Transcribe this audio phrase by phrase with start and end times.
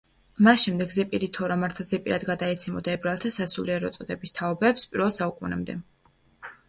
[0.45, 5.81] მას შემდეგ ზეპირი თორა მართლაც ზეპირად გადაეცემოდა ებრაელთა სასულიერო წოდების თაობებს, პირველ საუკუნემდე.